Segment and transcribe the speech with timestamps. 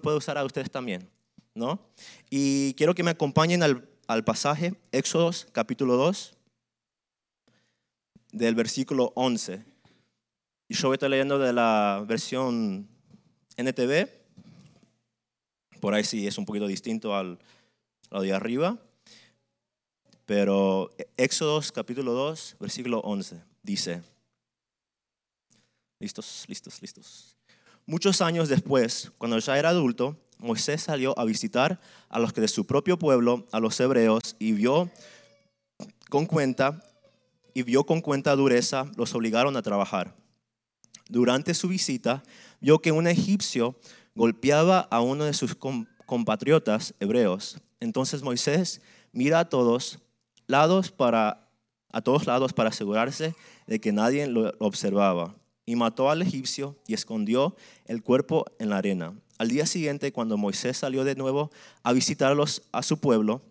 [0.00, 1.08] puede usar a ustedes también,
[1.54, 1.80] ¿no?
[2.28, 6.34] Y quiero que me acompañen al, al pasaje, Éxodos capítulo 2,
[8.32, 9.64] del versículo 11.
[10.68, 12.88] Y yo estoy leyendo de la versión
[13.56, 14.08] NTV,
[15.80, 17.38] por ahí sí es un poquito distinto al,
[18.10, 18.78] lo de arriba,
[20.26, 24.02] pero Éxodos capítulo 2, versículo 11, dice,
[25.98, 27.36] listos, listos, listos.
[27.86, 32.48] Muchos años después, cuando ya era adulto, Moisés salió a visitar a los que de
[32.48, 34.90] su propio pueblo, a los hebreos, y vio
[36.08, 36.82] con cuenta
[37.52, 40.14] y vio con cuenta dureza, los obligaron a trabajar.
[41.08, 42.22] Durante su visita,
[42.60, 43.76] vio que un egipcio
[44.14, 45.56] golpeaba a uno de sus
[46.06, 47.58] compatriotas hebreos.
[47.80, 48.80] Entonces Moisés
[49.12, 49.98] mira a todos
[50.46, 51.48] lados para
[51.92, 53.34] a todos lados para asegurarse
[53.66, 55.34] de que nadie lo observaba
[55.66, 57.56] y mató al egipcio y escondió
[57.86, 59.14] el cuerpo en la arena.
[59.38, 61.50] Al día siguiente, cuando Moisés salió de nuevo
[61.82, 63.42] a visitarlos a su pueblo,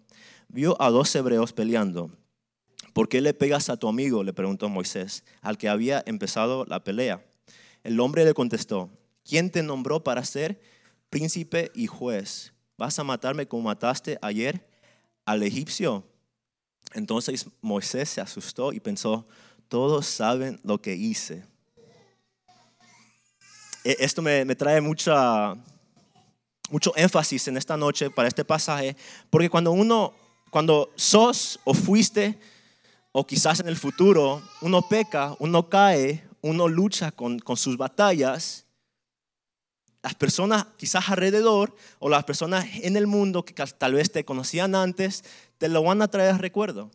[0.47, 2.11] vio a dos hebreos peleando.
[2.93, 4.23] ¿Por qué le pegas a tu amigo?
[4.23, 7.25] le preguntó Moisés, al que había empezado la pelea.
[7.83, 8.89] El hombre le contestó,
[9.23, 10.61] ¿quién te nombró para ser
[11.09, 12.53] príncipe y juez?
[12.77, 14.67] ¿Vas a matarme como mataste ayer
[15.25, 16.05] al egipcio?
[16.93, 19.27] Entonces Moisés se asustó y pensó,
[19.67, 21.45] todos saben lo que hice.
[23.83, 25.55] E, esto me, trae mucha,
[26.69, 28.95] mucho énfasis en esta noche para este pasaje,
[29.29, 30.13] porque cuando uno,
[30.49, 32.37] cuando sos o fuiste,
[33.11, 38.65] o quizás en el futuro, uno peca, uno cae, uno lucha con, con sus batallas,
[40.01, 44.75] las personas quizás alrededor o las personas en el mundo que tal vez te conocían
[44.75, 45.23] antes,
[45.57, 46.89] te lo van a traer recuerdo.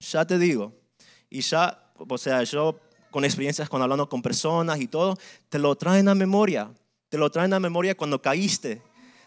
[0.00, 0.72] Ya te digo.
[1.30, 2.78] Y ya, o sea, yo
[3.10, 5.16] con experiencias con hablando con personas y todo,
[5.48, 6.70] te lo traen a memoria.
[7.08, 8.82] Te lo traen a memoria cuando caíste.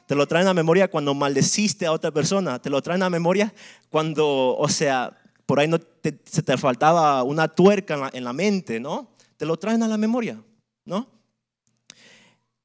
[0.08, 2.62] Te lo traen a memoria cuando maldeciste a otra persona.
[2.62, 3.54] Te lo traen a memoria
[3.90, 8.34] cuando, o sea, por ahí no se te faltaba una tuerca en la, en la
[8.34, 9.12] mente, ¿no?
[9.38, 10.42] Te lo traen a la memoria,
[10.86, 11.08] ¿no?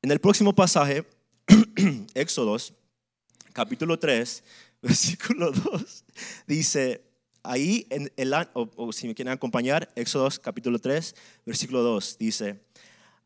[0.03, 1.05] En el próximo pasaje,
[2.15, 2.75] Éxodos,
[3.53, 4.45] capítulo 3,
[4.83, 6.05] versículo 2,
[6.47, 7.08] dice,
[7.43, 11.15] ahí, en el, o, si me quieren acompañar, Éxodos capítulo 3,
[11.47, 12.61] versículo 2, dice,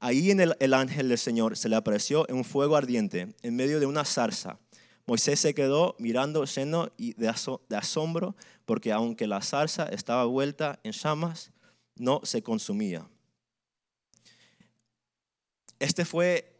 [0.00, 3.56] ahí en el, el ángel del Señor se le apareció en un fuego ardiente, en
[3.56, 4.58] medio de una zarza.
[5.06, 7.34] Moisés se quedó mirando lleno de,
[7.68, 11.50] de asombro, porque aunque la zarza estaba vuelta en llamas,
[11.96, 13.08] no se consumía.
[15.78, 16.56] Este fue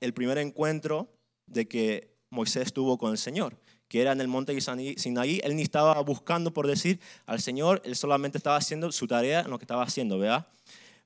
[0.00, 1.08] el primer encuentro
[1.46, 3.58] de que Moisés tuvo con el Señor
[3.92, 7.94] que era en el monte Sinaí, él ni estaba buscando por decir al Señor, él
[7.94, 10.46] solamente estaba haciendo su tarea en lo que estaba haciendo, ¿verdad?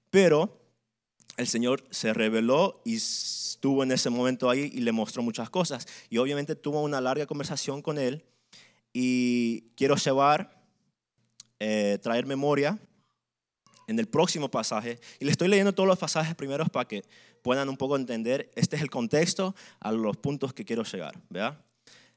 [0.08, 0.56] Pero
[1.36, 5.84] el Señor se reveló y estuvo en ese momento ahí y le mostró muchas cosas.
[6.10, 8.24] Y obviamente tuvo una larga conversación con él
[8.92, 10.56] y quiero llevar,
[11.58, 12.78] eh, traer memoria
[13.88, 15.00] en el próximo pasaje.
[15.18, 17.02] Y le estoy leyendo todos los pasajes primeros para que
[17.42, 21.65] puedan un poco entender, este es el contexto a los puntos que quiero llegar, ¿verdad?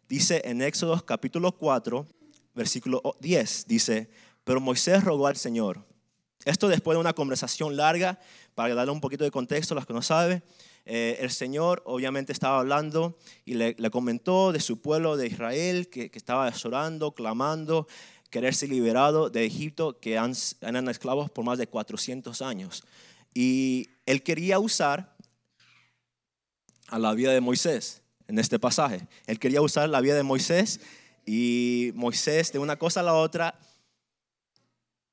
[0.10, 2.08] Dice en Éxodo capítulo 4,
[2.56, 4.10] versículo 10, dice,
[4.44, 5.86] pero Moisés rogó al Señor.
[6.46, 8.20] Esto después de una conversación larga,
[8.56, 10.44] para darle un poquito de contexto a los que no saben,
[10.86, 16.10] eh, el Señor obviamente estaba hablando y le, comentó de su pueblo de Israel que,
[16.12, 17.88] estaba llorando, clamando,
[18.32, 22.82] querer ser liberado de Egipto, que eran esclavos por más de 400 años.
[23.32, 25.16] Y él quería usar
[26.88, 29.08] a la vida de Moisés en este pasaje.
[29.26, 30.80] Él quería usar la vida de Moisés
[31.26, 33.60] y Moisés de una cosa a la otra,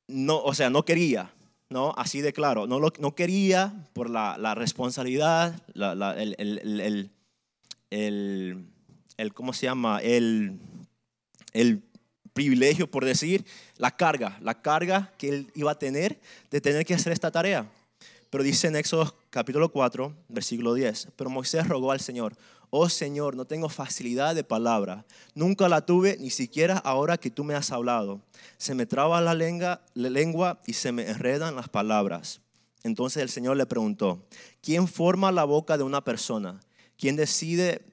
[0.06, 1.32] no, o sea, no quería,
[1.70, 1.94] ¿no?
[1.96, 7.10] Así de claro, no, lo, no quería por la, responsabilidad, la, el, el,
[7.90, 8.66] el,
[9.16, 9.98] el, ¿cómo se llama?
[10.02, 10.60] El,
[11.54, 11.82] el
[12.34, 13.46] privilegio, por decir,
[13.78, 17.66] la carga, la carga que él iba a tener de tener que hacer esta tarea.
[18.28, 22.36] Pero dice en Éxodo capítulo 4, versículo 10, pero Moisés rogó al Señor,
[22.70, 25.04] oh Señor, no tengo facilidad de palabra,
[25.34, 28.20] nunca la tuve, ni siquiera ahora que tú me has hablado.
[28.58, 32.40] Se me traba la lengua, la lengua y se me enredan las palabras.
[32.82, 34.24] Entonces el Señor le preguntó,
[34.62, 36.60] ¿quién forma la boca de una persona?
[36.96, 37.84] ¿Quién decide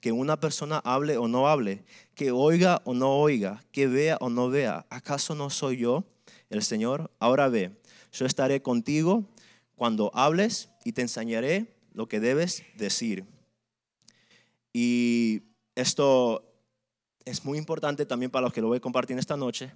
[0.00, 1.84] que una persona hable o no hable?
[2.14, 3.64] ¿Que oiga o no oiga?
[3.72, 4.86] ¿Que vea o no vea?
[4.90, 6.04] ¿Acaso no soy yo
[6.50, 7.10] el Señor?
[7.18, 7.80] Ahora ve,
[8.12, 9.24] yo estaré contigo
[9.74, 13.24] cuando hables y te enseñaré lo que debes decir.
[14.78, 15.40] Y
[15.74, 16.52] esto
[17.24, 19.72] es muy importante también para los que lo voy a compartir esta noche,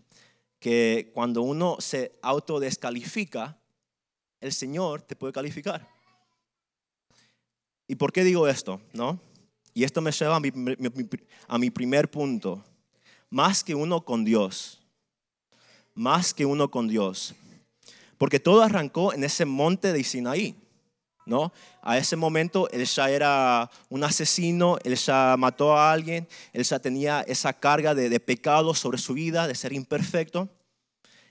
[0.59, 3.59] que cuando uno se autodescalifica,
[4.43, 5.89] el Señor te puede calificar.
[7.89, 8.79] ¿Y por qué digo esto?
[8.93, 9.19] ¿No?
[9.73, 10.53] Y esto me lleva a mi,
[11.49, 12.63] a mi primer punto.
[13.31, 14.83] Más que uno con Dios.
[15.95, 17.35] Más que uno con Dios.
[18.19, 20.60] Porque todo arrancó en ese monte de Sinaí.
[21.31, 21.53] ¿No?
[21.81, 26.79] A ese momento él ya era un asesino, él ya mató a alguien, él ya
[26.79, 30.51] tenía esa carga de, pecado sobre su vida, de ser imperfecto.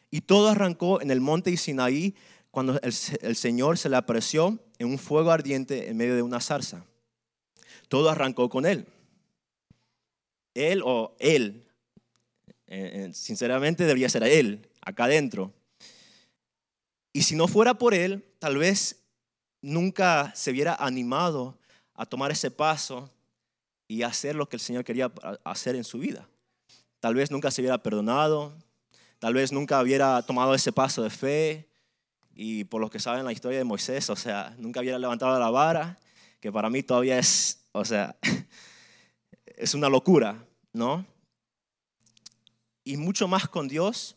[0.09, 2.13] Y todo arrancó en el monte de
[2.49, 6.39] cuando el, el Señor se le apareció en un fuego ardiente en medio de una
[6.39, 6.83] zarza.
[7.89, 8.87] Todo arrancó con él.
[10.55, 11.63] Él o él,
[12.67, 15.53] eh, eh, sinceramente debería ser él, acá adentro.
[17.13, 18.98] Y si no fuera por él, tal vez
[19.61, 21.57] nunca se hubiera animado
[21.93, 23.09] a tomar ese paso
[23.87, 25.11] y hacer lo que el Señor quería
[25.43, 26.27] hacer en su vida.
[26.99, 28.53] Tal vez nunca se hubiera perdonado,
[29.19, 31.69] tal vez nunca hubiera tomado ese paso de fe
[32.33, 35.49] y por los que saben la historia de Moisés, o sea, nunca hubiera levantado la
[35.49, 35.97] vara,
[36.39, 38.15] que para mí todavía es o sea,
[39.45, 41.05] es una locura, ¿no?
[42.83, 44.15] Y mucho más con Dios,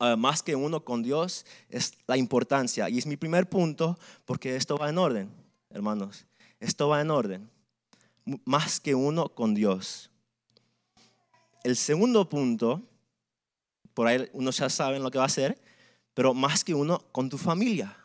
[0.00, 2.88] eh, más que uno con Dios, es la importancia.
[2.88, 5.30] Y es mi primer punto porque esto va en orden,
[5.70, 6.26] hermanos.
[6.58, 7.50] Esto va en orden.
[8.44, 10.10] Más que uno con Dios.
[11.64, 12.82] El segundo punto,
[13.94, 15.60] por ahí uno ya sabe lo que va a hacer,
[16.14, 17.96] pero más que uno con tu familia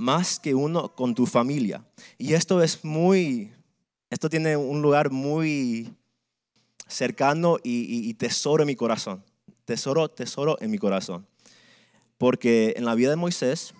[0.00, 1.84] más que uno con tu familia.
[2.16, 3.52] Y esto es muy,
[4.08, 5.94] esto tiene un lugar muy
[6.88, 9.22] cercano y, tesoro en mi corazón.
[9.70, 11.28] Tesoro, tesoro en mi corazón.
[12.18, 13.72] Porque en la vida de Moisés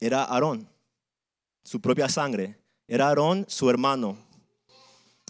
[0.00, 0.68] era Aarón,
[1.62, 2.58] su propia sangre.
[2.88, 4.18] Era Aarón, su hermano.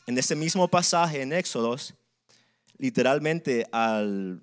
[0.06, 1.93] En ese mismo pasaje en Éxodos,
[2.79, 4.41] literalmente al,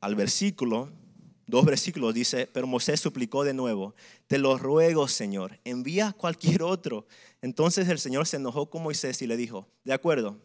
[0.00, 0.90] al versículo,
[1.46, 3.94] dos versículos dice, pero Moisés suplicó de nuevo,
[4.26, 7.06] te lo ruego Señor, envía a cualquier otro.
[7.40, 10.40] Entonces el Señor se enojó con Moisés y le dijo, de acuerdo,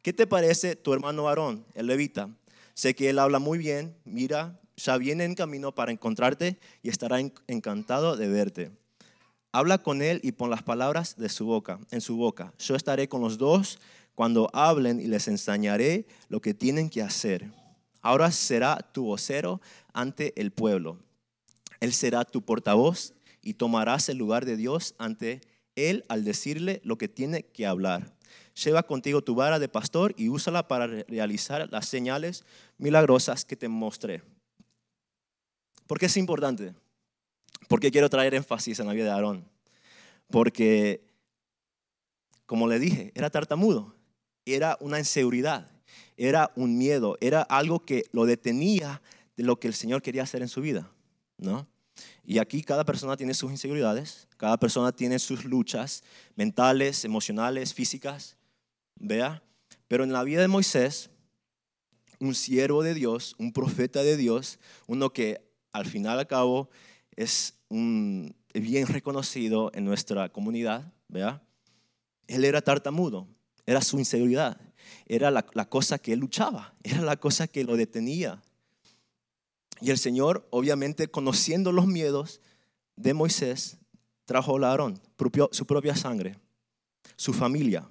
[0.00, 2.30] ¿qué te parece tu hermano Aarón, el levita?
[2.78, 7.18] Sé que él habla muy bien, mira, ya viene en camino para encontrarte y estará
[7.48, 8.70] encantado de verte.
[9.50, 12.54] Habla con él y pon las palabras de su boca, en su boca.
[12.56, 13.80] Yo estaré con los dos
[14.14, 17.50] cuando hablen y les enseñaré lo que tienen que hacer.
[18.00, 19.60] Ahora será tu vocero
[19.92, 21.00] ante el pueblo.
[21.80, 25.40] Él será tu portavoz y tomarás el lugar de Dios ante
[25.74, 28.16] él al decirle lo que tiene que hablar.
[28.64, 32.44] Lleva contigo tu vara de pastor y úsala para realizar las señales
[32.78, 34.22] milagrosas que te mostré.
[35.86, 36.74] ¿Por qué es importante?
[37.68, 39.44] Porque quiero traer énfasis en la vida de Aarón.
[40.30, 41.06] Porque,
[42.46, 43.94] como le dije, era tartamudo,
[44.44, 45.70] era una inseguridad
[46.18, 49.00] era un miedo, era algo que lo detenía
[49.36, 50.90] de lo que el Señor quería hacer en su vida,
[51.38, 51.66] ¿no?
[52.24, 56.02] Y aquí cada persona tiene sus inseguridades, cada persona tiene sus luchas
[56.34, 58.36] mentales, emocionales, físicas,
[58.98, 59.42] ¿vea?
[59.86, 61.10] Pero en la vida de Moisés,
[62.20, 65.40] un siervo de Dios, un profeta de Dios, uno que
[65.72, 66.70] al final al cabo
[67.16, 71.42] es bien reconocido en nuestra comunidad, ¿vea?
[72.26, 73.28] Él era tartamudo,
[73.66, 74.60] era su inseguridad
[75.06, 78.42] era la, cosa que él luchaba, era la cosa que lo detenía.
[79.80, 82.40] Y el Señor, obviamente, conociendo los miedos
[82.96, 83.78] de Moisés,
[84.24, 85.00] trajo a Aarón,
[85.52, 86.38] su propia sangre,
[87.16, 87.88] su familia.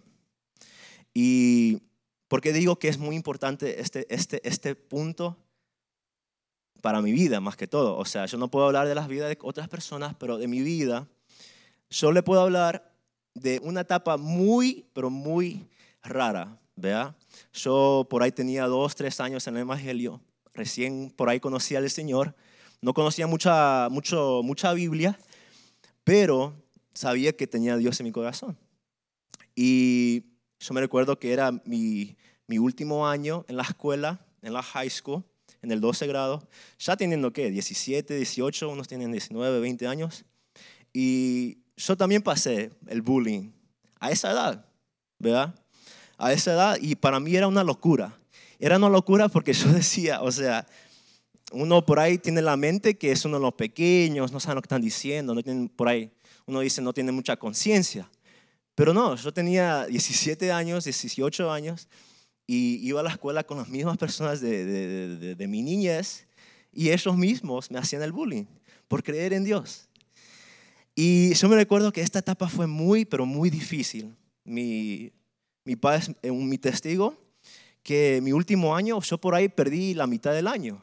[1.19, 1.81] Y
[2.27, 5.35] ¿por qué digo que es muy importante este, este, este punto
[6.79, 7.97] para mi vida, más que todo?
[7.97, 10.61] O sea, yo no puedo hablar de las vidas de otras personas, pero de mi
[10.61, 11.07] vida,
[11.89, 12.93] yo le puedo hablar
[13.33, 15.67] de una etapa muy, pero muy
[16.03, 17.15] rara ¿vea?
[17.51, 20.21] Yo por ahí tenía dos, tres años en el Evangelio,
[20.53, 22.35] recién por ahí conocía al Señor,
[22.79, 25.17] no conocía mucha, mucho, mucha Biblia,
[26.03, 26.53] pero
[26.93, 28.55] sabía que tenía a Dios en mi corazón.
[29.55, 34.63] Y yo me recuerdo que era mi, mi último año en la escuela, en la
[34.63, 35.23] high school,
[35.61, 36.47] en el 12 grado,
[36.79, 40.25] ya teniendo qué, 17, 18, unos tienen 19, 20 años.
[40.93, 43.51] Y yo también pasé el bullying
[43.99, 44.65] a esa edad,
[45.19, 45.55] ¿verdad?
[46.17, 48.17] a esa edad y para mí era una locura.
[48.59, 50.67] Era una locura porque yo decía, o sea,
[51.51, 54.61] uno por ahí tiene la mente que es uno de los pequeños, no sabe lo
[54.61, 56.11] que están diciendo, no tienen por ahí,
[56.45, 58.09] uno dice no tiene mucha conciencia.
[58.77, 61.87] Pero no, yo tenía 17 años, 18 años
[62.45, 66.27] y iba a la escuela con las mismas personas de, de, de mi niñez
[66.71, 68.45] y ellos mismos me hacían el bullying
[68.87, 69.89] por creer en Dios.
[70.93, 74.15] Y yo me recuerdo que esta etapa fue muy, pero muy difícil.
[74.43, 75.11] Mi,
[75.65, 77.17] mi padre es eh, mi testigo,
[77.81, 80.79] que mi último año, yo por ahí perdí la mitad del año.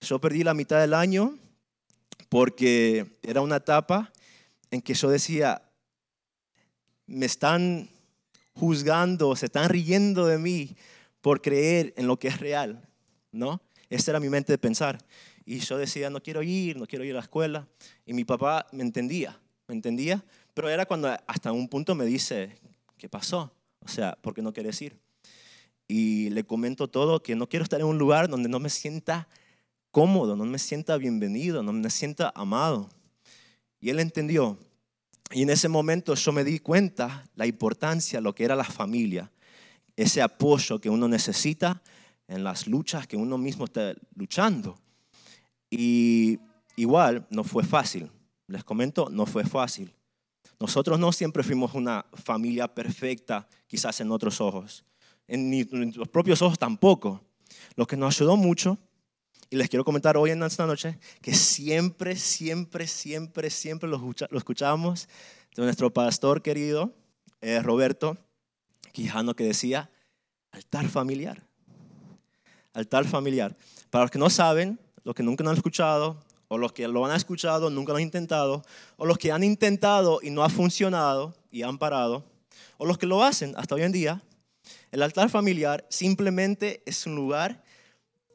[0.00, 1.38] Yo perdí la mitad del año
[2.28, 4.12] porque era una etapa
[4.72, 5.62] en que yo decía,
[7.06, 7.88] me están
[8.54, 10.76] juzgando, se están riendo de mí
[11.20, 12.88] por creer en lo que es real,
[13.32, 13.60] ¿no?
[13.90, 14.98] Esa era mi mente de pensar.
[15.44, 17.68] Y yo decía, no quiero ir, no quiero ir a la escuela.
[18.04, 22.58] Y mi papá me entendía, me entendía, pero era cuando hasta un punto me dice,
[22.96, 23.52] ¿qué pasó?
[23.80, 24.98] O sea, ¿por qué no quieres ir?
[25.86, 29.28] Y le comento todo, que no quiero estar en un lugar donde no me sienta
[29.92, 32.88] cómodo, no me sienta bienvenido, no me sienta amado.
[33.80, 34.58] Y él entendió.
[35.32, 39.30] Y en ese momento yo me di cuenta la importancia, lo que era la familia,
[39.96, 41.82] ese apoyo que uno necesita
[42.28, 44.78] en las luchas que uno mismo está luchando.
[45.70, 46.38] Y
[46.76, 48.10] igual no fue fácil.
[48.46, 49.92] Les comento, no fue fácil.
[50.60, 54.84] Nosotros no siempre fuimos una familia perfecta, quizás en otros ojos.
[55.26, 57.22] En, en los propios ojos tampoco.
[57.74, 58.78] Lo que nos ayudó mucho,
[59.50, 64.00] y les quiero comentar hoy en esta noche, que siempre, siempre, siempre, siempre lo,
[64.32, 65.08] escuchábamos
[65.54, 66.92] de nuestro pastor querido,
[67.40, 68.16] eh, Roberto
[68.92, 69.90] Quijano, que decía,
[70.50, 71.42] altar familiar.
[72.72, 73.56] Altar familiar.
[73.90, 77.04] Para los que no saben, los que nunca lo han escuchado, o los que lo
[77.04, 78.62] han escuchado, nunca lo han intentado,
[78.96, 82.24] o los que han intentado y no ha funcionado y han parado,
[82.78, 84.22] o los que lo hacen hasta hoy en día,
[84.90, 87.62] el altar familiar simplemente es un lugar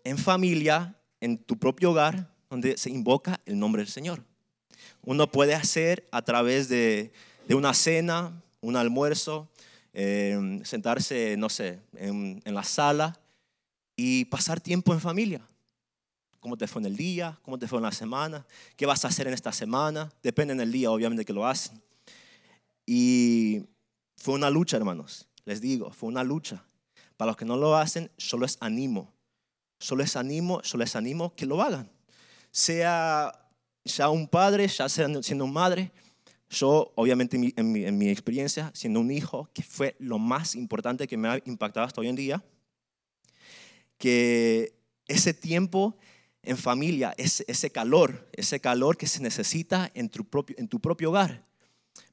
[0.04, 4.24] en familia, en tu propio hogar, donde se invoca el nombre del Señor.
[5.04, 7.14] Uno puede hacer a través de,
[7.50, 9.50] una cena, un almuerzo,
[9.94, 13.18] eh, sentarse, no sé, en la sala
[13.96, 15.42] y pasar tiempo en familia
[16.42, 19.08] cómo te fue en el día, cómo te fue en la semana, qué vas a
[19.08, 20.12] hacer en esta semana.
[20.22, 21.82] Depende en el día, obviamente, que lo hacen.
[22.86, 23.64] Y
[24.18, 25.28] fue una lucha, hermanos.
[25.46, 26.66] Les digo, fue una lucha.
[27.16, 29.14] Para los que no lo hacen, yo les animo.
[29.82, 31.90] Yo les animo, yo les animo que lo hagan.
[32.52, 33.32] Sea
[33.84, 35.92] ya un padre, ya sea siendo un madre.
[36.50, 40.20] Yo, obviamente, en mi, en, mi, en mi experiencia, siendo un hijo, que fue lo
[40.20, 42.44] más importante que me ha impactado hasta hoy en día,
[43.98, 44.74] que
[45.08, 45.98] ese tiempo
[46.44, 50.80] en familia, ese, ese calor, ese calor que se necesita en tu, propio, en tu
[50.80, 51.46] propio hogar.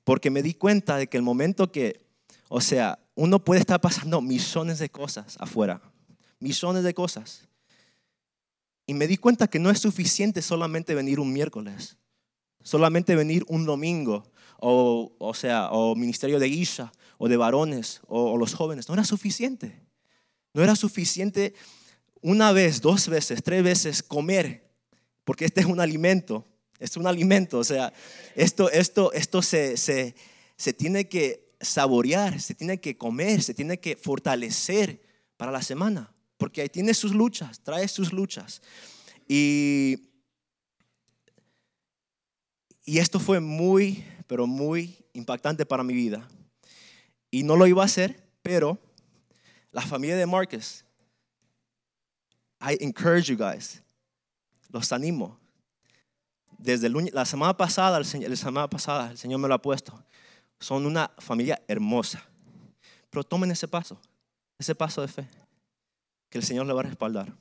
[0.05, 2.01] Porque me di cuenta de que el momento que,
[2.49, 5.81] o sea, uno puede estar pasando millones de cosas afuera,
[6.41, 7.48] millones de cosas.
[8.89, 11.99] Y me di cuenta que no es suficiente solamente venir un miércoles,
[12.63, 18.33] solamente venir un domingo, o, o sea, o ministerio de Isha, o de varones, o,
[18.33, 18.89] o los jóvenes.
[18.89, 19.87] No era suficiente.
[20.55, 21.53] No era suficiente
[22.23, 24.71] una vez, dos veces, tres veces comer,
[25.25, 26.47] porque este es un alimento,
[26.79, 27.93] es un alimento, o sea,
[28.35, 30.15] esto, esto, esto se, se,
[30.57, 35.03] se tiene que saborear, se tiene que comer, se tiene que fortalecer
[35.37, 38.63] para la semana, porque tiene sus luchas, trae sus luchas.
[39.29, 40.09] Y,
[42.85, 46.27] y esto fue muy, pero muy impactante para mi vida.
[47.31, 48.79] Y no lo iba a hacer, pero
[49.73, 50.85] la familia de Marcus
[52.61, 53.83] I encourage you guys.
[54.71, 55.39] Los animo.
[56.59, 60.03] Desde la semana pasada, el, la semana pasada, el Señor me lo ha puesto.
[60.59, 62.23] Son una familia hermosa.
[63.11, 63.99] Pero tomen ese paso,
[64.59, 65.29] ese paso de fe,
[66.31, 67.35] que el Señor le va a respaldar.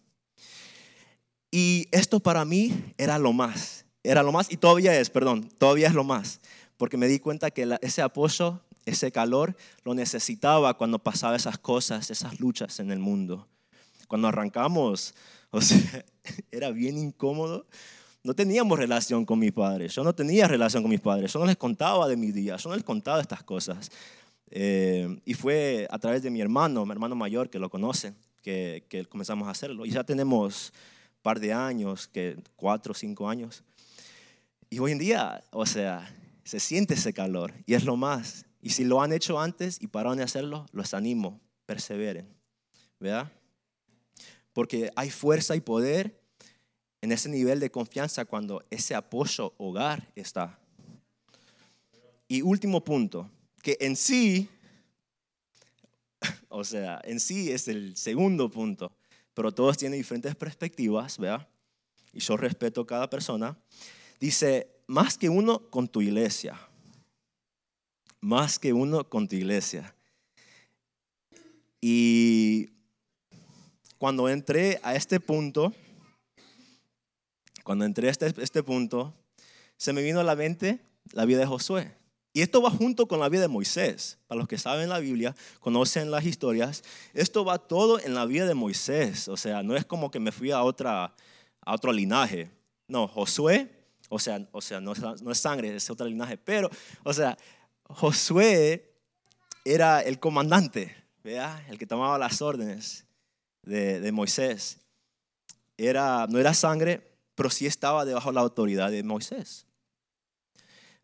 [1.52, 5.88] Y esto para mí era lo más, era lo más, y todavía es, perdón, todavía
[5.88, 6.42] es lo más,
[6.78, 12.12] porque me di cuenta que ese apoyo, ese calor, lo necesitaba cuando pasaba esas cosas,
[12.12, 13.48] esas luchas en el mundo.
[14.08, 15.14] Cuando arrancamos,
[15.52, 16.06] o sea,
[16.52, 17.66] era bien incómodo.
[18.24, 19.96] No teníamos relación con mis padres.
[19.96, 21.32] Yo no tenía relación con mis padres.
[21.32, 22.62] Yo no les contaba de mis días.
[22.64, 23.90] Yo no les contaba estas cosas.
[24.50, 28.14] Eh, y fue a través de mi hermano, mi hermano mayor, que lo conoce,
[28.48, 29.86] que, comenzamos a hacerlo.
[29.86, 30.74] Y ya tenemos
[31.18, 33.64] un par de años, que cuatro o cinco años.
[34.70, 36.14] Y hoy en día, o sea,
[36.44, 38.46] se siente ese calor y es lo más.
[38.62, 42.28] Y si lo han hecho antes y pararon de hacerlo, los animo, perseveren.
[43.00, 43.32] ¿Verdad?
[44.58, 46.20] porque hay fuerza y poder
[47.02, 50.58] en ese nivel de confianza cuando ese apoyo hogar está.
[52.28, 53.30] Y último punto,
[53.62, 54.50] que en sí,
[56.58, 58.92] o sea, en sí es el segundo punto,
[59.36, 61.48] pero todos tienen diferentes perspectivas, ¿verdad?
[62.14, 63.56] Y yo respeto a cada persona.
[64.20, 66.60] Dice, más que uno con tu iglesia,
[68.22, 69.94] más que uno con tu iglesia.
[71.80, 72.72] Y
[74.00, 75.72] cuando entré a este punto,
[77.64, 79.14] cuando entré a este, este punto,
[79.78, 80.80] se me vino a la mente
[81.12, 81.94] la vida de Josué.
[82.38, 84.20] Y esto va junto con la vida de Moisés.
[84.28, 86.84] Para los que saben la Biblia, conocen las historias,
[87.16, 89.28] esto va todo en la vida de Moisés.
[89.28, 91.16] O sea, no es como que me fui a, otra,
[91.62, 92.52] a otro linaje.
[92.88, 93.72] No, Josué
[94.10, 96.38] O sea, o sea no, es sangre, es otro linaje.
[96.38, 96.70] Pero,
[97.02, 97.36] o sea,
[97.86, 98.94] Josué
[99.66, 101.66] era el comandante, ¿vea?
[101.70, 103.08] el que tomaba las órdenes
[103.64, 104.78] de, de Moisés.
[105.76, 107.02] Era, no era sangre,
[107.34, 109.67] pero sí estaba debajo de la autoridad de Moisés.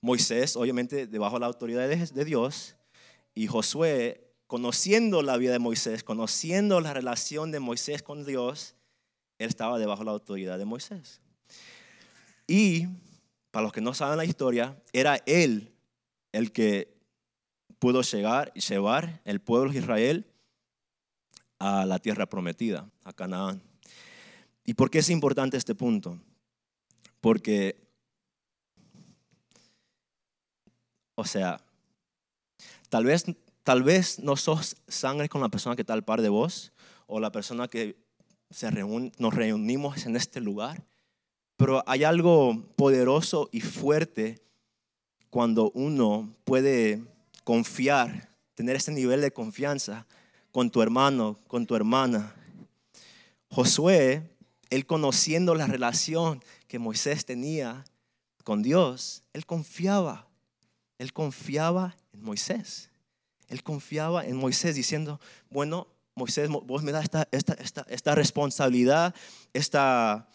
[0.03, 2.75] Moisés, obviamente, debajo de la autoridad de Dios,
[3.33, 8.75] y Josué, conociendo la vida de Moisés, conociendo la relación de Moisés con Dios,
[9.39, 11.21] él estaba debajo de la autoridad de Moisés.
[12.47, 12.87] Y,
[13.49, 15.71] para los que no saben la historia, era él
[16.33, 16.93] el que
[17.79, 20.27] pudo llegar y llevar el pueblo de Israel
[21.59, 23.63] a la tierra prometida, a Canaán.
[24.65, 26.19] ¿Y por qué es importante este punto?
[27.21, 27.82] Porque,
[31.15, 31.59] o sea,
[32.89, 33.25] tal vez,
[33.63, 36.73] tal vez no sos sangre con la persona que está al par de vos
[37.07, 37.97] o la persona que
[38.49, 40.83] se nos reunimos en este lugar,
[41.57, 44.41] pero hay algo poderoso y fuerte
[45.29, 47.03] cuando uno puede
[47.43, 50.05] confiar, tener ese nivel de confianza
[50.51, 52.35] con tu hermano, con tu hermana.
[53.49, 54.33] Josué
[54.73, 57.85] él conociendo la relación que Moisés tenía
[58.43, 60.27] con Dios, él confiaba,
[60.97, 62.89] él confiaba en Moisés.
[63.47, 65.19] Él confiaba en Moisés diciendo,
[65.49, 69.15] bueno, Moisés, vos me das esta, esta, esta, esta responsabilidad,
[69.53, 70.29] esta,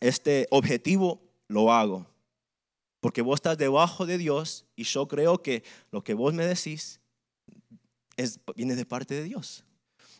[0.00, 2.06] este objetivo, lo hago.
[3.00, 7.00] Porque vos estás debajo de Dios y yo creo que lo que vos me decís
[8.16, 9.64] es, viene de parte de Dios.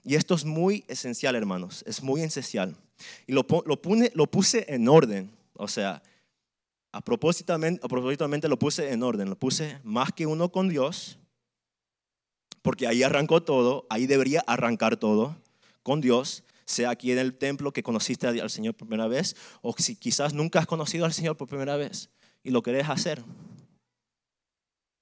[0.03, 2.77] Y esto es muy esencial, hermanos, es muy esencial.
[3.27, 6.03] Y lo, lo, puse en orden, o sea,
[6.93, 11.19] a propósito, a lo puse en orden, lo puse más que uno con Dios,
[12.63, 15.37] porque ahí arrancó todo, ahí debería arrancar todo
[15.83, 19.75] con Dios, sea aquí en el templo que conociste al Señor por primera vez, o
[19.79, 22.11] si quizás nunca has conocido al Señor por primera vez
[22.43, 23.23] y lo querés hacer.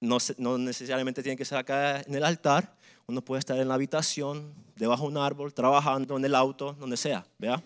[0.01, 2.77] No, no necesariamente tiene que ser acá en el altar,
[3.07, 6.95] uno puede estar en la habitación, debajo de un árbol, trabajando en el auto, donde
[6.95, 7.61] sea, ¿vea?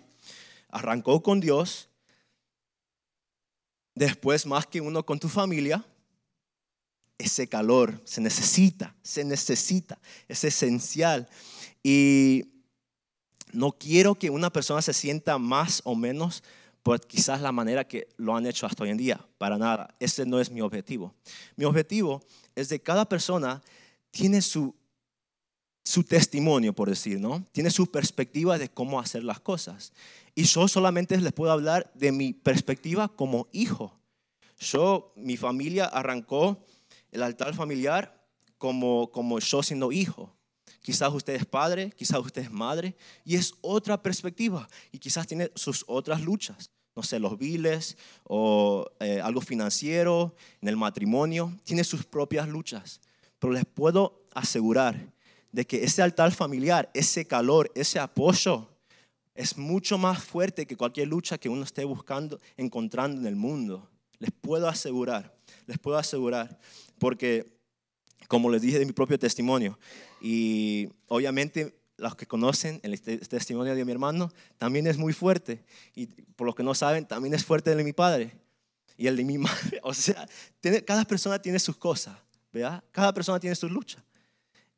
[0.69, 1.89] Arrancó con Dios,
[3.95, 5.85] después más que uno con tu familia,
[7.17, 11.27] ese calor se necesita, se necesita, es esencial.
[11.83, 12.45] Y
[13.51, 16.43] no quiero que una persona se sienta más o menos
[16.81, 19.93] por quizás la manera que lo han hecho hasta hoy en día, para nada.
[19.99, 21.13] Ese no es mi objetivo.
[21.55, 22.21] Mi objetivo
[22.55, 23.61] es de cada persona
[24.11, 24.75] tiene su
[25.83, 27.45] su testimonio, por decir, ¿no?
[27.51, 29.91] Tiene su perspectiva de cómo hacer las cosas.
[30.35, 33.99] Y yo solamente les puedo hablar de mi perspectiva como hijo.
[34.59, 36.63] Yo, mi familia arrancó
[37.11, 38.25] el altar familiar
[38.57, 40.35] como, como yo siendo hijo.
[40.81, 44.67] Quizás usted es padre, quizás usted es madre, y es otra perspectiva.
[44.91, 46.71] Y quizás tiene sus otras luchas.
[46.95, 51.53] No sé, los biles o eh, algo financiero, en el matrimonio.
[51.63, 53.01] Tiene sus propias luchas.
[53.39, 55.13] Pero les puedo asegurar
[55.51, 58.72] de que ese altar familiar, ese calor, ese apoyo
[59.35, 63.89] es mucho más fuerte que cualquier lucha que uno esté buscando, encontrando en el mundo.
[64.19, 66.59] Les puedo asegurar, les puedo asegurar,
[66.99, 67.57] porque
[68.27, 69.77] como les dije de mi propio testimonio,
[70.21, 75.63] y obviamente los que conocen el testimonio de mi hermano, también es muy fuerte,
[75.95, 78.35] y por los que no saben, también es fuerte el de mi padre
[78.97, 79.79] y el de mi madre.
[79.83, 80.27] O sea,
[80.85, 82.17] cada persona tiene sus cosas,
[82.51, 82.83] ¿verdad?
[82.91, 84.03] Cada persona tiene su lucha.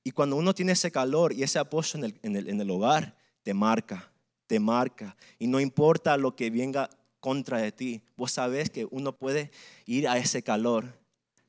[0.04, 3.54] Y cuando uno tiene ese calor y ese apoyo en el, en el, hogar, te
[3.56, 4.12] marca,
[4.47, 5.15] te marca.
[5.39, 9.51] Y no importa lo que venga contra de ti, vos sabés que uno puede
[9.86, 10.99] ir a ese calor,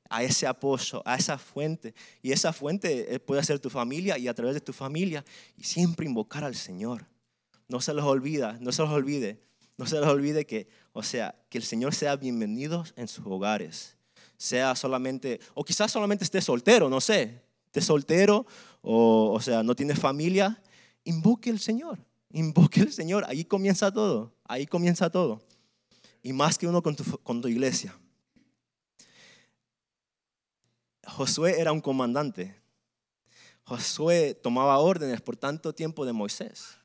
[0.09, 1.94] a ese apoyo, a esa fuente.
[2.22, 5.24] Y esa fuente eh, puede ser tu familia y a través de tu familia
[5.56, 7.06] y siempre invocar al Señor.
[7.68, 9.40] No se los olvida, no se los olvide,
[9.76, 13.96] no se los olvide que, o sea, que el Señor sea bienvenido en sus hogares.
[14.38, 17.42] Sea solamente, o quizás solamente esté soltero, no sé,
[17.80, 18.46] soltero
[18.82, 20.61] o, o sea, no tienes familia,
[21.04, 21.98] invoque al Señor,
[22.31, 23.25] invoque al Señor.
[23.29, 25.41] Ahí comienza todo, ahí comienza todo.
[26.23, 26.97] Y más que uno con
[27.43, 27.97] tu, iglesia.
[31.07, 32.61] Josué era un comandante.
[33.65, 36.79] Josué tomaba órdenes por tanto tiempo de Moisés.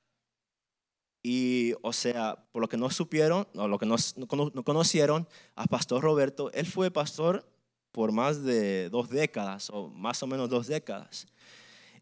[1.24, 5.66] Y, o sea, por lo que no supieron, o lo que no, no, conocieron, a
[5.66, 7.48] Pastor Roberto, él fue pastor
[7.92, 11.28] por más de dos décadas, o más o menos dos décadas.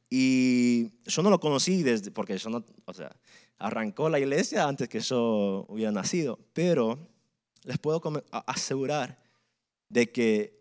[0.09, 3.15] Y yo no lo conocí desde, porque yo no, o sea,
[3.59, 6.97] arrancó la iglesia antes que yo hubiera nacido, pero
[7.63, 8.01] les puedo
[8.47, 9.17] asegurar
[9.89, 10.59] de que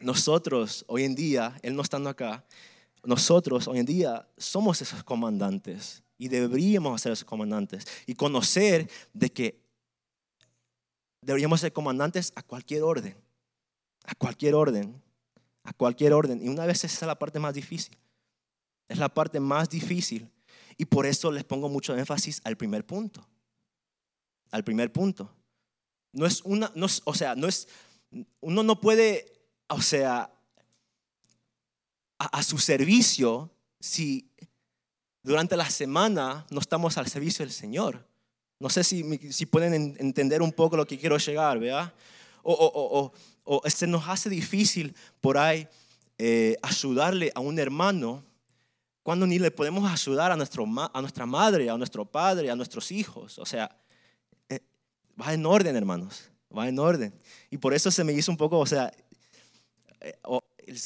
[0.00, 2.44] nosotros hoy en día, él no estando acá,
[3.04, 9.30] nosotros hoy en día somos esos comandantes y deberíamos ser esos comandantes y conocer de
[9.30, 9.60] que
[11.22, 13.16] deberíamos ser comandantes a cualquier orden,
[14.04, 15.00] a cualquier orden,
[15.62, 16.42] a cualquier orden.
[16.42, 17.96] Y una vez esa es la parte más difícil.
[18.88, 20.30] Es la parte más difícil.
[20.76, 23.26] Y por eso les pongo mucho énfasis al primer punto.
[24.50, 25.30] Al primer punto.
[26.12, 27.68] No es una, no o sea, no es,
[28.40, 29.26] uno no puede,
[29.68, 30.32] o sea,
[32.18, 34.30] a, su servicio si
[35.22, 38.06] durante la semana no estamos al servicio del Señor.
[38.58, 41.92] No sé si, si pueden entender un poco lo que quiero llegar, ¿verdad?
[42.42, 43.12] O, o,
[43.44, 45.68] o, o se nos hace difícil por ahí
[46.18, 48.24] eh, ayudarle a un hermano
[49.08, 52.92] cuando ni le podemos ayudar a, nuestro, a nuestra madre, a nuestro padre, a nuestros
[52.92, 53.38] hijos.
[53.38, 53.74] O sea,
[54.50, 54.60] eh,
[55.18, 57.14] va en orden, hermanos, va en orden.
[57.48, 58.92] Y por eso se me hizo un poco, o sea,
[60.02, 60.14] eh,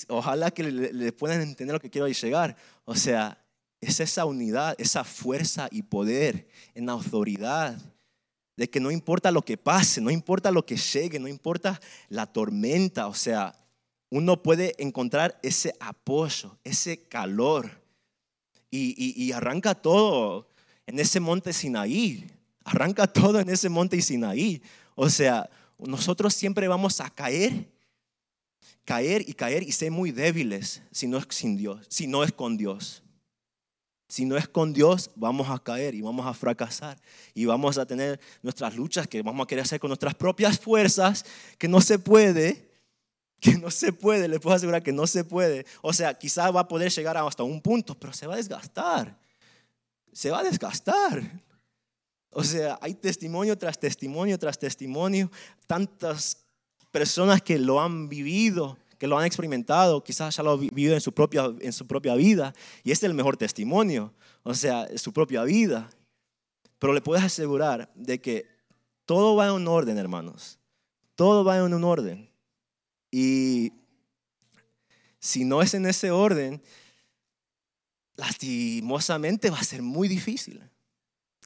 [0.07, 2.57] ojalá que le, puedan entender lo que quiero llegar.
[2.85, 3.45] O sea,
[3.81, 7.77] es esa unidad, esa fuerza y poder en la autoridad.
[8.57, 12.27] De que no importa lo que pase, no importa lo que llegue, no importa la
[12.27, 13.09] tormenta.
[13.09, 13.53] O sea,
[14.11, 17.82] uno puede encontrar ese apoyo, ese calor.
[18.75, 20.49] Y, arranca todo
[20.87, 22.27] en ese monte Sinaí.
[22.65, 24.63] Arranca todo en ese monte Sinaí.
[24.95, 27.71] O sea, nosotros siempre vamos a caer
[28.85, 32.33] caer y caer y ser muy débiles si no es sin Dios, si no es
[32.33, 33.03] con Dios.
[34.09, 37.01] Si no es con Dios, vamos a caer y vamos a fracasar
[37.33, 41.25] y vamos a tener nuestras luchas que vamos a querer hacer con nuestras propias fuerzas,
[41.57, 42.72] que no se puede,
[43.43, 45.67] que no se puede, le puedo asegurar que no se puede.
[45.81, 49.19] O sea, quizás va a poder llegar hasta un punto, pero se va a desgastar.
[50.13, 51.43] Se va a desgastar.
[52.31, 55.29] O sea, hay testimonio tras testimonio tras testimonio,
[55.67, 56.39] tantas
[56.93, 61.01] personas que lo han vivido, que lo han experimentado, quizás ya lo han vivido en
[61.01, 65.43] su propia, en su propia vida, y es el mejor testimonio, o sea, su propia
[65.43, 65.91] vida.
[66.79, 68.47] Pero le puedes asegurar de que
[69.05, 70.61] todo va en un orden, hermanos.
[71.17, 72.32] Todo va en un orden.
[73.13, 73.75] Y
[75.21, 76.61] si no es en ese orden,
[78.17, 80.61] lastimosamente va a ser muy difícil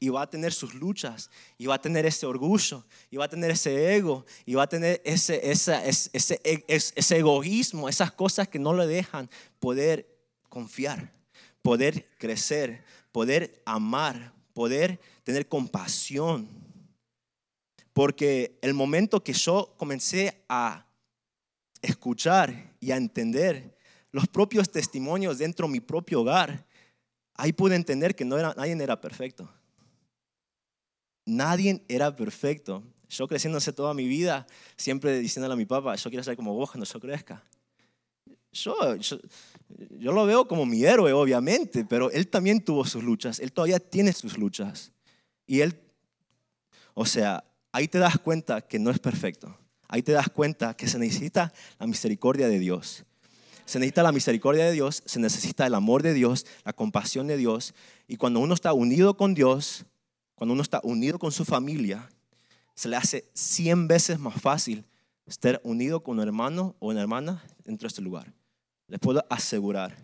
[0.01, 3.29] y va a tener sus luchas, y va a tener ese orgullo, y va a
[3.29, 8.59] tener ese ego, y va a tener ese, ese, ese, ese, egoísmo, esas cosas que
[8.59, 10.07] no le dejan poder
[10.51, 11.13] confiar,
[11.63, 16.49] poder crecer, poder amar, poder tener compasión.
[17.95, 20.86] Porque el momento que yo comencé a
[21.87, 23.77] escuchar y a entender
[24.12, 26.66] los propios testimonios dentro de mi propio hogar,
[27.35, 29.51] ahí pude entender que no era, nadie era perfecto
[31.27, 32.85] Nadie era perfecto.
[33.09, 34.46] Yo creciéndose toda mi vida,
[34.77, 37.42] siempre diciéndole a mi papá, yo quiero ser como vos cuando yo crezca.
[38.53, 39.18] Yo, yo,
[39.99, 43.79] yo, lo veo como mi héroe, obviamente, pero él también tuvo sus luchas, él todavía
[43.79, 44.92] tiene sus luchas.
[45.46, 45.79] Y él,
[46.94, 49.57] o sea, ahí te das cuenta que no es perfecto.
[49.88, 53.05] Ahí te das cuenta que se necesita la misericordia de Dios.
[53.64, 57.37] Se necesita la misericordia de Dios, se necesita el amor de Dios, la compasión de
[57.37, 57.75] Dios.
[58.07, 59.87] Y cuando uno está unido con Dios,
[60.37, 62.09] cuando uno está unido con su familia,
[62.75, 64.85] se le hace 100 veces más fácil
[65.27, 68.33] estar unido con un hermano o una hermana dentro de este lugar.
[68.87, 69.96] Les puedo asegurar.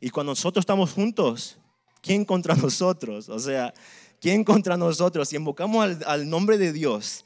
[0.00, 1.58] Y cuando nosotros estamos juntos,
[2.02, 3.28] ¿quién contra nosotros?
[3.28, 3.72] O sea,
[4.20, 5.28] ¿quién contra nosotros?
[5.28, 7.24] Si invocamos al, al nombre de Dios,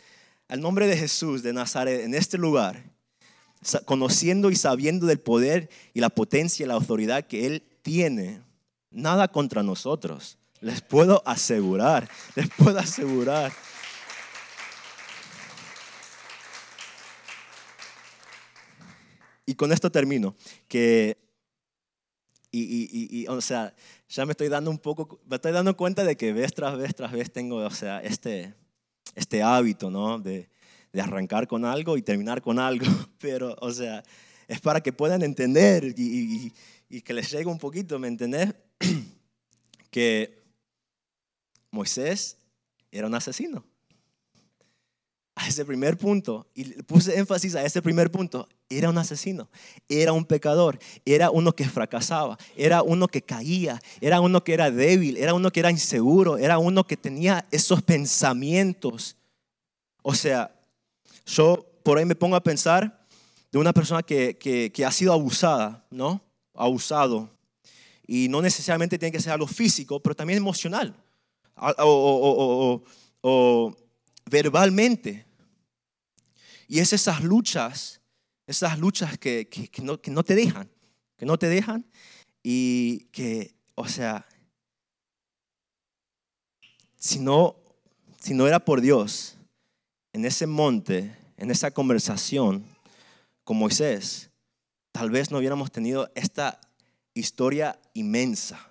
[0.50, 2.82] al nombre de Jesús de Nazaret en este lugar,
[3.84, 8.42] conociendo y sabiendo del poder y la potencia y la autoridad que Él tiene,
[8.90, 10.38] nada contra nosotros.
[10.60, 13.52] Les puedo asegurar, les puedo asegurar.
[19.46, 20.34] Y con esto termino,
[20.66, 21.16] que,
[22.50, 23.72] y, o sea,
[24.08, 26.94] ya me estoy dando un poco, me estoy dando cuenta de que vez tras vez
[26.96, 28.54] tras vez tengo, o sea, este,
[29.14, 30.18] este hábito, ¿no?
[30.18, 30.48] De,
[30.92, 32.86] de arrancar con algo y terminar con algo,
[33.18, 34.02] pero, o sea,
[34.48, 36.52] es para que puedan entender y,
[36.88, 38.52] y que les llegue un poquito, ¿me entendés?
[39.90, 40.42] que
[41.70, 42.36] Moisés
[42.90, 43.64] era un asesino.
[45.36, 49.48] A ese primer punto, y puse énfasis a ese primer punto, era un asesino,
[49.88, 54.70] era un pecador, era uno que fracasaba, era uno que caía, era uno que era
[54.70, 59.16] débil, era uno que era inseguro, era uno que tenía esos pensamientos.
[60.02, 60.54] O sea,
[61.24, 63.06] yo por ahí me pongo a pensar
[63.50, 66.20] de una persona que, que ha sido abusada, ¿no?
[66.54, 67.30] Abusado.
[68.06, 70.94] Y no necesariamente tiene que ser algo físico, pero también emocional
[71.62, 72.82] o,
[74.30, 75.26] verbalmente.
[76.68, 78.00] Y es esas luchas,
[78.46, 79.48] esas luchas que,
[79.82, 80.70] no, que no te dejan,
[81.16, 81.84] que no te dejan
[82.42, 84.26] y que, o sea,
[86.96, 87.56] si no,
[88.20, 89.36] si no era por Dios,
[90.12, 92.64] en ese monte, en esa conversación
[93.44, 94.30] con Moisés,
[94.92, 96.60] tal vez no hubiéramos tenido esta
[97.14, 98.68] historia inmensa.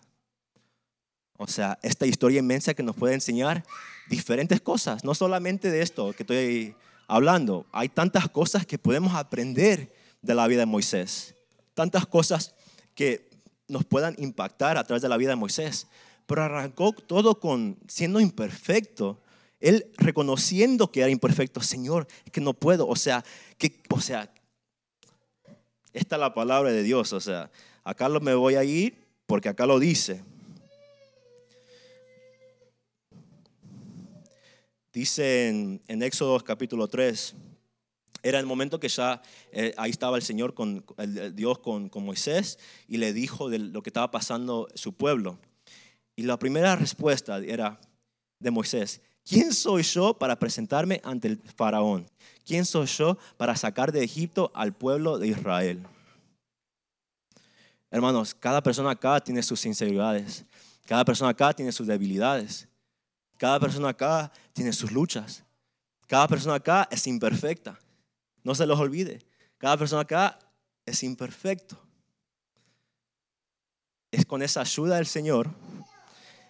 [1.38, 3.66] O sea, esta historia inmensa que nos puede enseñar
[4.10, 6.76] diferentes cosas, no solamente de esto que estoy
[7.08, 7.66] hablando.
[7.72, 11.36] Hay tantas cosas que podemos aprender de la vida de Moisés,
[11.74, 12.56] tantas cosas
[12.96, 13.30] que
[13.68, 15.88] nos puedan impactar a través de la vida de Moisés.
[16.26, 19.22] Pero arrancó todo con siendo imperfecto,
[19.60, 23.24] él reconociendo que era imperfecto, Señor, que no puedo, o sea,
[23.58, 24.32] que, o sea,
[25.94, 27.50] esta es la palabra de Dios, o sea,
[27.84, 28.96] acá me voy a ir
[29.26, 30.24] porque acá lo dice.
[34.92, 35.50] Dice
[35.88, 37.36] en, Éxodo capítulo 3,
[38.24, 39.22] era el momento que ya
[39.52, 43.60] eh, ahí estaba el Señor, con, el, Dios con, con, Moisés, y le dijo de
[43.60, 45.40] lo que estaba pasando su pueblo.
[46.16, 47.80] Y la primera respuesta era
[48.40, 52.10] de Moisés, ¿Quién soy yo para presentarme ante el faraón?
[52.48, 55.86] ¿Quién soy yo para sacar de Egipto al pueblo de Israel?
[57.92, 60.46] Hermanos, cada persona acá tiene sus inseguridades.
[60.88, 62.68] Cada persona acá tiene sus debilidades.
[63.40, 65.44] Cada persona acá tiene sus luchas.
[66.06, 67.80] Cada persona acá es imperfecta.
[68.44, 69.26] No se los olvide.
[69.58, 70.38] Cada persona acá
[70.86, 71.76] es imperfecto.
[74.12, 75.50] Es con esa ayuda del Señor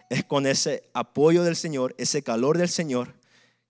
[0.09, 3.13] es con ese apoyo del Señor, ese calor del Señor,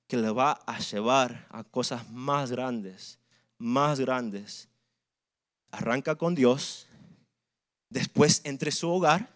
[0.07, 3.19] que le va a llevar a cosas más grandes,
[3.57, 4.69] más grandes.
[5.71, 6.87] Arranca con Dios,
[7.89, 9.35] después entre su hogar,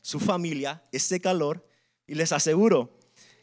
[0.00, 1.68] su familia, ese calor,
[2.06, 2.95] y les aseguro,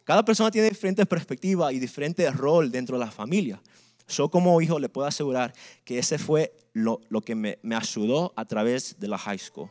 [0.04, 3.62] cada persona tiene diferentes perspectivas y diferente rol dentro de la familia.
[4.08, 5.54] Yo como hijo le puedo asegurar
[5.86, 9.70] que ese fue lo, que me, ayudó a través de la high school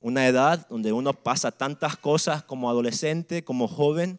[0.00, 4.18] una edad donde uno pasa tantas cosas como adolescente, como joven,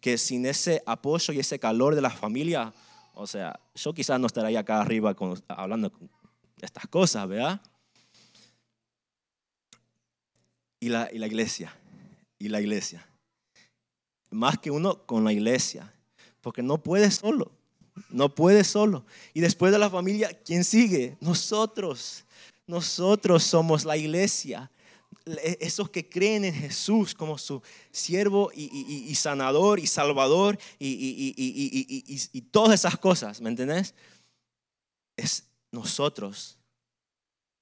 [0.00, 2.72] que sin ese apoyo y ese calor de la familia,
[3.14, 5.14] o sea, yo quizás no estaría acá arriba
[5.48, 7.60] hablando de estas cosas, ¿verdad?
[10.80, 11.76] Y la, y la iglesia,
[12.38, 13.06] y la iglesia.
[14.30, 15.92] Más que uno con la iglesia,
[16.40, 17.52] porque no puede solo,
[18.10, 19.04] no puede solo.
[19.34, 21.16] Y después de la familia, ¿quién sigue?
[21.20, 22.24] Nosotros.
[22.66, 24.70] Nosotros somos la iglesia
[25.60, 32.98] esos que creen en Jesús como su siervo y, sanador y salvador y, todas esas
[32.98, 33.94] cosas, ¿me entendés?
[35.16, 36.56] Es nosotros.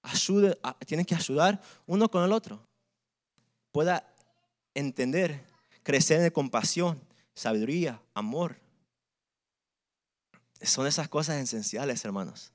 [0.03, 2.63] Ayude, tienen que ayudar uno con el otro.
[3.73, 4.09] Pueda
[4.75, 5.45] entender,
[5.89, 7.01] crecer en compasión,
[7.33, 8.61] sabiduría, amor.
[10.61, 12.53] Son esas cosas esenciales, hermanos,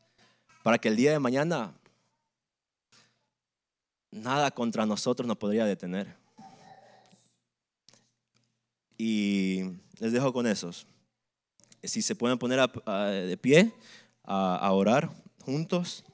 [0.61, 1.73] para que el día de mañana
[4.11, 6.15] nada contra nosotros nos podría detener.
[8.99, 9.63] Y
[9.97, 10.85] les dejo con esos.
[11.81, 13.73] Si se pueden poner de pie
[14.25, 15.11] a, orar
[15.43, 16.05] juntos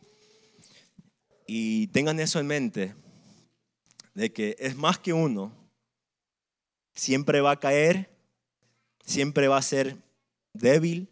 [1.45, 2.95] y tengan eso en mente,
[4.13, 5.58] de que es más que uno,
[6.99, 8.09] siempre va a caer,
[9.05, 9.95] siempre va a ser
[10.53, 11.07] débil,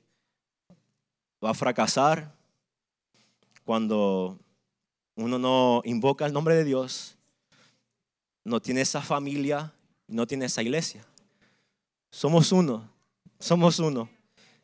[1.43, 2.36] va a fracasar
[3.63, 4.38] cuando
[5.15, 7.15] uno no invoca el nombre de Dios,
[8.43, 9.73] no tiene esa familia,
[10.08, 11.06] no tiene esa iglesia.
[12.12, 12.89] Somos uno,
[13.39, 14.10] somos uno.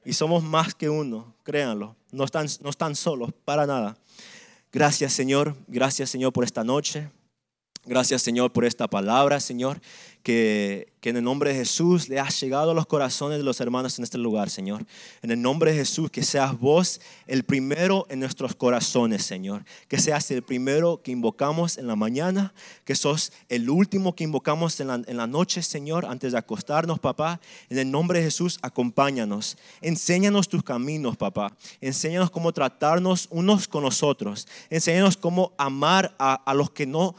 [0.06, 1.96] Y somos más que uno, créanlo.
[2.12, 3.98] No están, no están solos, para nada.
[4.74, 7.10] Gracias Señor, gracias Señor por esta noche.
[7.86, 9.82] Gracias Señor por esta palabra, Señor
[10.24, 13.98] que, en el nombre de Jesús le has llegado a los corazones de los hermanos
[14.00, 14.86] en este lugar, Señor.
[15.22, 19.66] En el nombre de Jesús, que seas vos el primero en nuestros corazones, Señor.
[19.90, 22.54] Que seas el primero que invocamos en la mañana,
[22.86, 27.00] que sos el último que invocamos en la, en la noche, Señor, antes de acostarnos,
[27.00, 27.42] papá.
[27.70, 29.58] En el nombre de Jesús, acompáñanos.
[29.82, 31.54] Enséñanos tus caminos, papá.
[31.82, 34.48] Enséñanos cómo tratarnos unos con los otros.
[34.70, 37.14] Enséñanos cómo amar a, a los que no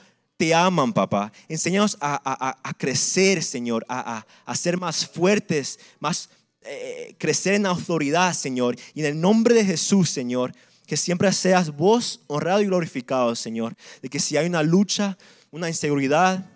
[0.45, 1.33] te aman, papá.
[1.49, 6.29] Enséñanos a, crecer, Señor, a, ser más fuertes, más
[6.61, 8.77] eh, crecer en autoridad, Señor.
[8.93, 10.53] Y en el nombre de Jesús, Señor,
[10.87, 13.75] que siempre seas vos honrado y glorificado, Señor.
[14.03, 15.17] De que si hay una lucha,
[15.51, 16.47] una inseguridad,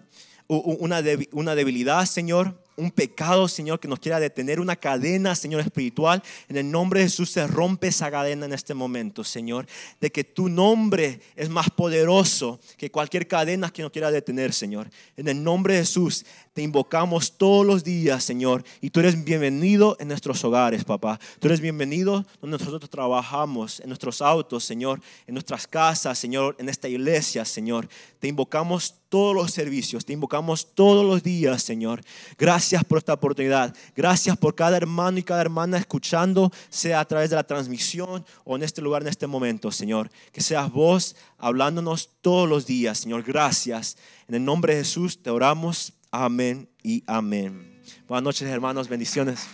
[0.48, 6.22] una, una debilidad, Señor, un pecado, Señor, que nos quiera detener, una cadena, Señor, espiritual.
[6.48, 9.66] En el nombre de Jesús se rompe esa cadena en este momento, Señor.
[10.00, 14.88] De que tu nombre es más poderoso que cualquier cadena que nos quiera detener, Señor.
[15.16, 16.24] En el nombre de Jesús
[16.58, 18.64] te invocamos todos los días, Señor.
[18.80, 21.20] Y tú eres bienvenido en nuestros hogares, papá.
[21.38, 25.00] Tú eres bienvenido donde nosotros trabajamos, en nuestros autos, Señor.
[25.28, 26.56] En nuestras casas, Señor.
[26.58, 27.88] En esta iglesia, Señor.
[28.18, 30.04] Te invocamos todos los servicios.
[30.04, 32.00] Te invocamos todos los días, Señor.
[32.36, 33.72] Gracias por esta oportunidad.
[33.94, 38.56] Gracias por cada hermano y cada hermana escuchando, sea a través de la transmisión o
[38.56, 40.10] en este lugar, en este momento, Señor.
[40.32, 43.22] Que seas vos hablándonos todos los días, Señor.
[43.22, 43.96] Gracias.
[44.26, 45.92] En el nombre de Jesús te oramos.
[46.10, 47.82] Amén y amén.
[48.06, 48.88] Buenas noches, hermanos.
[48.88, 49.46] Bendiciones.